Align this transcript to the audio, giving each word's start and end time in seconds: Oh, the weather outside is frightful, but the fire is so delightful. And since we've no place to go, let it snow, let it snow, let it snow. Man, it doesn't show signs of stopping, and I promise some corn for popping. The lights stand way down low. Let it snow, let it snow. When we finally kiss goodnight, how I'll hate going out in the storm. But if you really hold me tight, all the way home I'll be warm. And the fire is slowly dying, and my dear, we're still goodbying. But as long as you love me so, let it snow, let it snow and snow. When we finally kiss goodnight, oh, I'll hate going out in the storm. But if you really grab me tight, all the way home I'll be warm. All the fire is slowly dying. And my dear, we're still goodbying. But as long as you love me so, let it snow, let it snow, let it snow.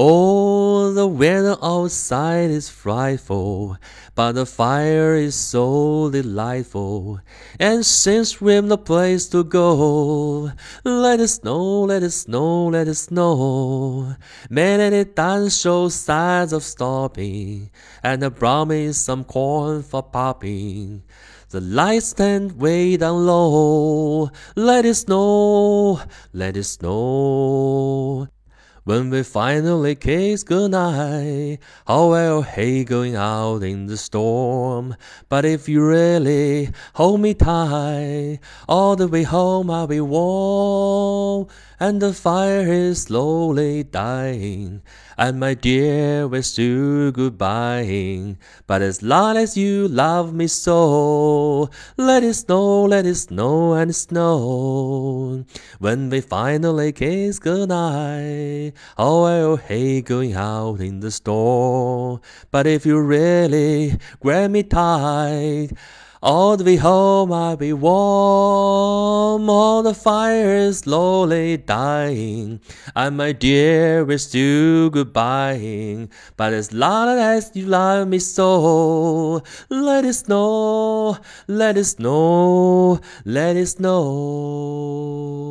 Oh, 0.00 0.92
the 0.92 1.08
weather 1.08 1.56
outside 1.60 2.52
is 2.52 2.68
frightful, 2.68 3.76
but 4.14 4.38
the 4.38 4.46
fire 4.46 5.16
is 5.16 5.34
so 5.34 6.08
delightful. 6.08 7.18
And 7.58 7.84
since 7.84 8.40
we've 8.40 8.62
no 8.62 8.76
place 8.76 9.26
to 9.30 9.42
go, 9.42 10.52
let 10.84 11.18
it 11.18 11.26
snow, 11.26 11.82
let 11.82 12.04
it 12.04 12.12
snow, 12.12 12.68
let 12.68 12.86
it 12.86 12.94
snow. 12.94 14.14
Man, 14.48 14.92
it 14.92 15.16
doesn't 15.16 15.50
show 15.50 15.88
signs 15.88 16.52
of 16.52 16.62
stopping, 16.62 17.68
and 18.00 18.24
I 18.24 18.28
promise 18.28 18.98
some 18.98 19.24
corn 19.24 19.82
for 19.82 20.04
popping. 20.04 21.02
The 21.50 21.60
lights 21.60 22.10
stand 22.10 22.60
way 22.60 22.98
down 22.98 23.26
low. 23.26 24.30
Let 24.54 24.84
it 24.84 24.94
snow, 24.94 26.00
let 26.32 26.56
it 26.56 26.62
snow. 26.62 28.28
When 28.88 29.10
we 29.10 29.22
finally 29.22 29.96
kiss 29.96 30.42
goodnight, 30.42 31.58
how 31.86 32.12
I'll 32.12 32.40
hate 32.40 32.88
going 32.88 33.16
out 33.16 33.62
in 33.62 33.84
the 33.84 33.98
storm. 33.98 34.96
But 35.28 35.44
if 35.44 35.68
you 35.68 35.86
really 35.86 36.70
hold 36.94 37.20
me 37.20 37.34
tight, 37.34 38.38
all 38.66 38.96
the 38.96 39.06
way 39.06 39.24
home 39.24 39.70
I'll 39.70 39.86
be 39.86 40.00
warm. 40.00 41.48
And 41.80 42.02
the 42.02 42.12
fire 42.12 42.66
is 42.66 43.02
slowly 43.02 43.84
dying, 43.84 44.82
and 45.16 45.38
my 45.38 45.54
dear, 45.54 46.26
we're 46.26 46.42
still 46.42 47.12
goodbying. 47.12 48.36
But 48.66 48.82
as 48.82 49.00
long 49.00 49.36
as 49.36 49.56
you 49.56 49.86
love 49.86 50.34
me 50.34 50.48
so, 50.48 51.70
let 51.96 52.24
it 52.24 52.34
snow, 52.34 52.82
let 52.86 53.06
it 53.06 53.14
snow 53.14 53.74
and 53.74 53.94
snow. 53.94 55.44
When 55.78 56.10
we 56.10 56.20
finally 56.20 56.90
kiss 56.90 57.38
goodnight, 57.38 58.74
oh, 58.96 59.24
I'll 59.24 59.56
hate 59.56 60.06
going 60.06 60.34
out 60.34 60.80
in 60.80 61.00
the 61.00 61.10
storm. 61.10 62.20
But 62.50 62.66
if 62.66 62.86
you 62.86 63.00
really 63.00 63.98
grab 64.20 64.50
me 64.50 64.62
tight, 64.62 65.70
all 66.20 66.56
the 66.56 66.64
way 66.64 66.76
home 66.76 67.32
I'll 67.32 67.56
be 67.56 67.72
warm. 67.72 69.48
All 69.48 69.82
the 69.82 69.94
fire 69.94 70.54
is 70.56 70.80
slowly 70.80 71.56
dying. 71.58 72.60
And 72.96 73.16
my 73.16 73.32
dear, 73.32 74.04
we're 74.04 74.18
still 74.18 74.90
goodbying. 74.90 76.10
But 76.36 76.52
as 76.52 76.72
long 76.72 77.18
as 77.18 77.52
you 77.54 77.66
love 77.66 78.08
me 78.08 78.18
so, 78.18 79.42
let 79.68 80.04
it 80.04 80.14
snow, 80.14 81.18
let 81.46 81.76
it 81.76 81.84
snow, 81.84 83.00
let 83.24 83.56
it 83.56 83.66
snow. 83.66 85.47